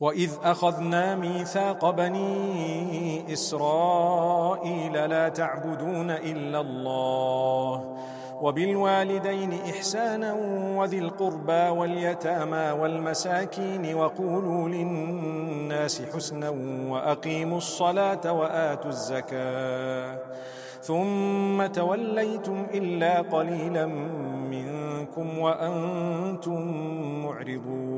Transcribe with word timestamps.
واذ 0.00 0.30
اخذنا 0.42 1.14
ميثاق 1.14 1.90
بني 1.90 3.32
اسرائيل 3.32 4.92
لا 4.92 5.28
تعبدون 5.28 6.10
الا 6.10 6.60
الله 6.60 7.96
وبالوالدين 8.40 9.52
احسانا 9.52 10.34
وذي 10.76 10.98
القربى 10.98 11.68
واليتامى 11.78 12.80
والمساكين 12.80 13.94
وقولوا 13.94 14.68
للناس 14.68 16.02
حسنا 16.14 16.50
واقيموا 16.88 17.58
الصلاه 17.58 18.32
واتوا 18.32 18.90
الزكاه 18.90 20.18
ثم 20.82 21.66
توليتم 21.66 22.66
الا 22.74 23.20
قليلا 23.20 23.86
منكم 24.50 25.38
وأنتم 25.38 26.60
معرضون 27.24 27.97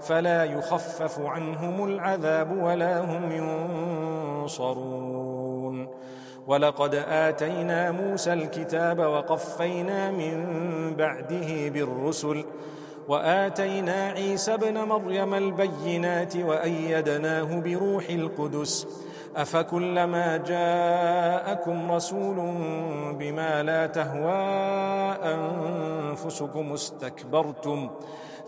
فلا 0.00 0.44
يخفف 0.44 1.20
عنهم 1.20 1.84
العذاب 1.84 2.62
ولا 2.62 3.00
هم 3.00 3.32
ينصرون. 4.42 5.88
ولقد 6.46 6.94
آتينا 7.08 7.90
موسى 7.90 8.32
الكتاب 8.32 8.98
وقفينا 8.98 10.10
من 10.10 10.36
بعده 10.98 11.68
بالرسل 11.68 12.44
وآتينا 13.08 14.08
عيسى 14.08 14.54
ابن 14.54 14.78
مريم 14.78 15.34
البينات 15.34 16.36
وأيدناه 16.36 17.60
بروح 17.60 18.08
القدس. 18.10 18.86
أفكلما 19.36 20.36
جاءكم 20.36 21.92
رسول 21.92 22.36
بما 23.18 23.62
لا 23.62 23.86
تهوى 23.86 24.32
أنفسكم 25.34 26.72
استكبرتم 26.72 27.90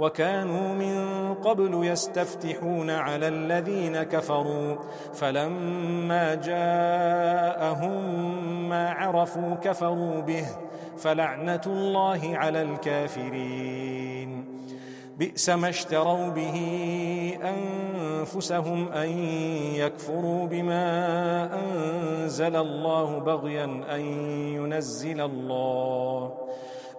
وكانوا 0.00 0.74
من 0.74 1.34
قبل 1.34 1.84
يستفتحون 1.84 2.90
على 2.90 3.28
الذين 3.28 4.02
كفروا 4.02 4.76
فلما 5.14 6.34
جاءهم 6.34 7.98
ما 8.68 8.90
عرفوا 8.90 9.54
كفروا 9.54 10.20
به 10.20 10.46
فلعنة 10.98 11.60
الله 11.66 12.20
على 12.36 12.62
الكافرين. 12.62 14.44
بئس 15.18 15.50
ما 15.50 15.68
اشتروا 15.68 16.28
به 16.30 16.56
أنفسهم 17.42 18.92
أن 18.92 19.08
يكفروا 19.74 20.46
بما 20.46 20.84
أنزل 21.58 22.56
الله 22.56 23.18
بغيا 23.18 23.64
أن 23.64 24.00
ينزل 24.54 25.20
الله. 25.20 26.34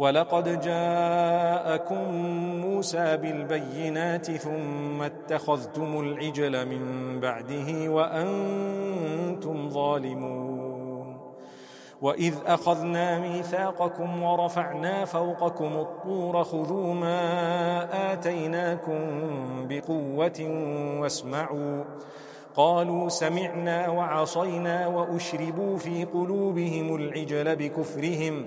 ولقد 0.00 0.60
جاءكم 0.60 2.14
موسى 2.60 3.16
بالبينات 3.16 4.30
ثم 4.30 5.02
اتخذتم 5.02 6.00
العجل 6.00 6.66
من 6.66 7.20
بعده 7.20 7.90
وأنتم 7.90 9.68
ظالمون 9.68 11.20
وإذ 12.02 12.34
أخذنا 12.46 13.18
ميثاقكم 13.18 14.22
ورفعنا 14.22 15.04
فوقكم 15.04 15.76
الطور 15.76 16.44
خذوا 16.44 16.94
ما 16.94 18.12
آتيناكم 18.12 19.00
بقوة 19.68 20.40
واسمعوا 21.00 21.84
قالوا 22.56 23.08
سمعنا 23.08 23.88
وعصينا 23.88 24.86
وأشربوا 24.86 25.78
في 25.78 26.04
قلوبهم 26.04 26.96
العجل 26.96 27.56
بكفرهم 27.56 28.46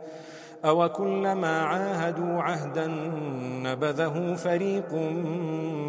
أوكلما 0.65 1.61
عاهدوا 1.61 2.41
عهدا 2.41 2.87
نبذه 3.63 4.35
فريق 4.35 4.93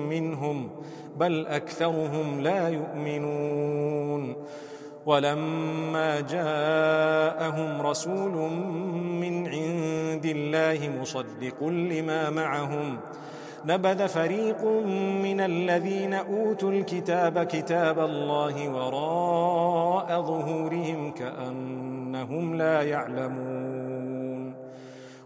منهم 0.09 0.71
بل 1.17 1.47
أكثرهم 1.47 2.41
لا 2.41 2.69
يؤمنون 2.69 4.37
ولما 5.07 6.21
جاءهم 6.21 7.83
رسول 7.83 8.53
من 9.21 9.47
عند 9.47 10.27
الله 10.27 10.91
مصدق 11.01 11.65
لما 11.65 12.31
معهم 12.31 12.99
نبذ 13.65 14.09
فريق 14.09 14.65
من 15.23 15.41
الذين 15.41 16.15
اوتوا 16.15 16.71
الكتاب 16.71 17.43
كتاب 17.45 17.99
الله 17.99 18.69
وراء 18.69 20.23
ظهورهم 20.23 21.11
كانهم 21.11 22.55
لا 22.55 22.83
يعلمون 22.83 23.72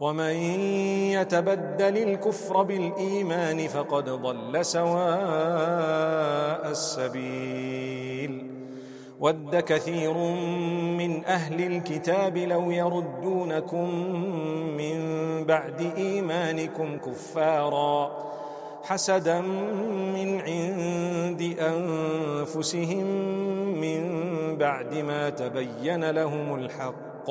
ومن 0.00 0.34
يتبدل 1.12 1.98
الكفر 1.98 2.62
بالإيمان 2.62 3.68
فقد 3.68 4.04
ضل 4.04 4.64
سواء 4.64 5.00
السبيل. 6.70 8.50
ود 9.20 9.56
كثير 9.56 10.14
من 10.98 11.24
أهل 11.24 11.60
الكتاب 11.66 12.36
لو 12.38 12.70
يردونكم 12.70 13.94
من 14.76 15.00
بعد 15.44 15.92
إيمانكم 15.96 16.98
كفارا. 16.98 18.10
حسدا 18.82 19.40
من 20.16 20.40
عند 20.40 21.56
أنفسهم 21.60 23.06
من 23.80 24.02
بعد 24.56 24.94
ما 24.94 25.30
تبين 25.30 26.10
لهم 26.10 26.54
الحق. 26.54 27.30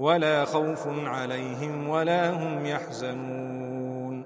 ولا 0.00 0.44
خوف 0.44 0.88
عليهم 1.06 1.88
ولا 1.88 2.30
هم 2.30 2.66
يحزنون. 2.66 4.24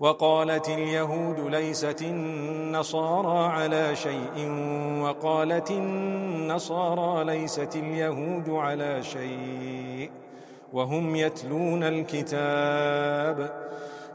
وقالت 0.00 0.68
اليهود 0.68 1.40
ليست 1.40 2.02
النصارى 2.02 3.52
على 3.52 3.96
شيء 3.96 4.50
وقالت 5.02 5.70
النصارى 5.70 7.24
ليست 7.24 7.76
اليهود 7.76 8.50
على 8.50 9.02
شيء 9.02 10.10
وهم 10.72 11.16
يتلون 11.16 11.82
الكتاب. 11.82 13.50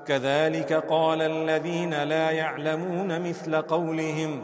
كذلك 0.08 0.74
قال 0.74 1.22
الذين 1.22 2.04
لا 2.04 2.32
يعلمون 2.32 3.30
مثل 3.30 3.62
قولهم 3.62 4.44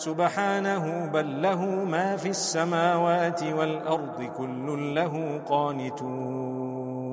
سبحانه 0.00 1.06
بل 1.12 1.42
له 1.42 1.64
ما 1.64 2.16
في 2.16 2.28
السماوات 2.28 3.42
والأرض 3.42 4.22
كل 4.38 4.94
له 4.94 5.40
قانتون. 5.48 7.10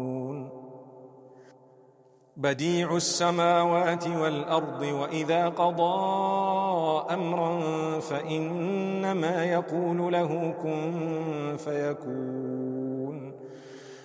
بديع 2.37 2.95
السماوات 2.95 4.07
والأرض 4.07 4.81
وإذا 4.81 5.49
قضى 5.49 7.13
أمرا 7.13 7.59
فإنما 7.99 9.45
يقول 9.45 10.13
له 10.13 10.53
كن 10.63 11.57
فيكون. 11.57 13.33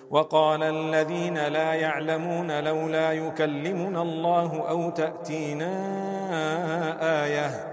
وقال 0.09 0.63
الذين 0.63 1.37
لا 1.37 1.73
يعلمون 1.73 2.63
لولا 2.63 3.11
يكلمنا 3.13 4.01
الله 4.01 4.69
أو 4.69 4.89
تأتينا 4.89 5.73
آية 7.23 7.72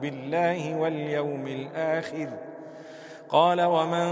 بالله 0.00 0.76
واليوم 0.76 1.46
الآخر. 1.46 2.28
قال 3.28 3.60
ومن 3.60 4.08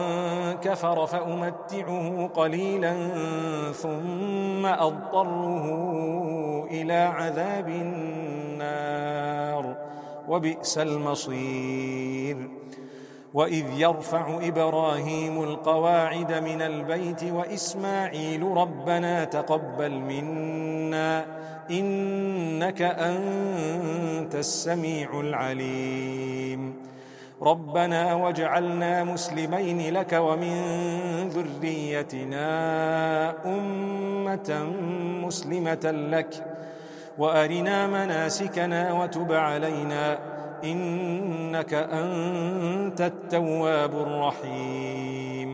كفر 0.52 1.06
فأمتعه 1.06 2.30
قليلا 2.34 2.94
ثم 3.72 4.66
أضطره 4.66 5.66
إلى 6.70 6.92
عذاب 6.92 7.68
النار. 7.68 9.76
وبئس 10.28 10.78
المصير. 10.78 12.50
وإذ 13.34 13.64
يرفع 13.76 14.38
إبراهيم 14.42 15.42
القواعد 15.42 16.32
من 16.32 16.62
البيت 16.62 17.24
وإسماعيل 17.24 18.42
ربنا 18.42 19.24
تقبل 19.24 19.90
منا. 19.90 21.26
إنك 21.70 22.82
أنت 22.82 24.34
السميع 24.34 25.20
العليم. 25.20 26.74
ربنا 27.42 28.14
واجعلنا 28.14 29.04
مسلمين 29.04 29.94
لك 29.94 30.12
ومن 30.12 30.62
ذريتنا 31.28 32.46
أمة 33.46 34.66
مسلمة 35.26 35.90
لك. 36.10 36.46
وأرنا 37.18 37.86
مناسكنا 37.86 38.92
وتب 38.92 39.32
علينا. 39.32 40.18
إنك 40.64 41.74
أنت 41.74 43.00
التواب 43.00 43.94
الرحيم. 43.94 45.53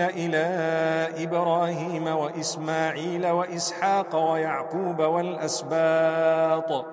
انزل 0.00 0.34
إلى 0.34 1.24
إبراهيم 1.24 2.06
وإسماعيل 2.06 3.26
وإسحاق 3.26 4.32
ويعقوب 4.32 4.98
والأسباط 4.98 6.84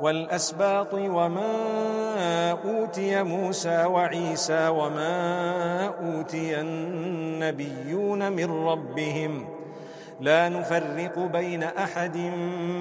والأسباط 0.00 0.94
وما 0.94 2.50
أوتي 2.64 3.22
موسى 3.22 3.84
وعيسى 3.84 4.68
وما 4.68 5.16
أوتي 5.86 6.60
النبيون 6.60 8.32
من 8.32 8.50
ربهم. 8.66 9.48
لا 10.20 10.48
نفرق 10.48 11.18
بين 11.18 11.62
أحد 11.62 12.16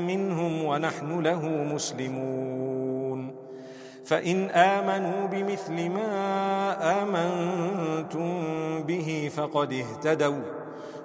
منهم 0.07 0.65
ونحن 0.65 1.19
له 1.19 1.45
مسلمون. 1.47 3.35
فإن 4.05 4.49
آمنوا 4.49 5.27
بمثل 5.27 5.89
ما 5.89 6.03
آمنتم 6.81 8.43
به 8.83 9.31
فقد 9.35 9.73
اهتدوا. 9.73 10.41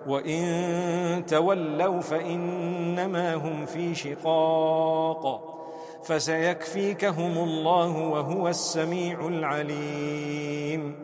وإن 0.07 1.25
تولوا 1.27 2.01
فإنما 2.01 3.35
هم 3.35 3.67
في 3.67 3.95
شقاق. 3.95 5.53
فسيكفيكهم 6.05 7.39
الله 7.39 7.99
وهو 7.99 8.49
السميع 8.49 9.29
العليم. 9.29 10.95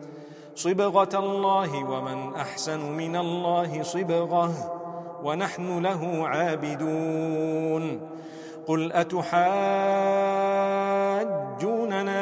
صبغة 0.55 1.19
الله 1.19 1.89
ومن 1.89 2.35
أحسن 2.35 2.91
من 2.91 3.15
الله 3.15 3.83
صبغة 3.83 4.53
ونحن 5.23 5.79
له 5.79 6.27
عابدون. 6.27 7.99
قل 8.67 8.91